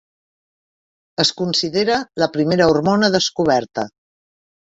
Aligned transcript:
Es 1.23 1.31
considera 1.41 1.97
la 2.23 2.29
primera 2.37 2.67
hormona 2.73 3.13
descoberta. 3.19 3.87